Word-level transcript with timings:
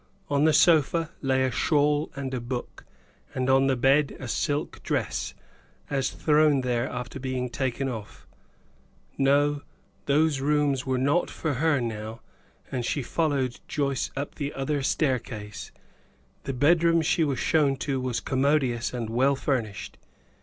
On 0.29 0.45
the 0.45 0.51
sofa 0.51 1.11
lay 1.21 1.43
a 1.43 1.51
shawl 1.51 2.09
and 2.15 2.33
a 2.33 2.39
book, 2.41 2.85
and 3.35 3.51
on 3.51 3.67
the 3.67 3.75
bed 3.75 4.17
a 4.19 4.27
silk 4.27 4.81
dress, 4.81 5.35
as 5.91 6.09
thrown 6.09 6.61
there 6.61 6.89
after 6.89 7.19
being 7.19 7.51
taken 7.51 7.87
off. 7.87 8.25
No, 9.19 9.61
those 10.07 10.39
rooms 10.39 10.87
were 10.87 10.97
not 10.97 11.29
for 11.29 11.53
her 11.53 11.79
now, 11.79 12.19
and 12.71 12.83
she 12.83 13.03
followed 13.03 13.59
Joyce 13.67 14.09
up 14.17 14.33
the 14.33 14.55
other 14.55 14.81
staircase. 14.81 15.71
The 16.45 16.53
bedroom 16.53 17.03
she 17.03 17.23
was 17.23 17.37
shown 17.37 17.75
to 17.85 18.01
was 18.01 18.19
commodious 18.19 18.95
and 18.95 19.07
well 19.07 19.35
furnished. 19.35 19.99